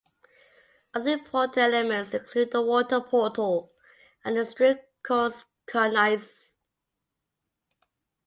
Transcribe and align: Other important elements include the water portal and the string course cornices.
Other 0.95 1.11
important 1.11 1.57
elements 1.75 2.15
include 2.15 2.49
the 2.53 2.61
water 2.63 3.01
portal 3.01 3.71
and 4.25 4.35
the 4.35 4.47
string 4.47 4.79
course 5.03 5.45
cornices. 5.71 6.57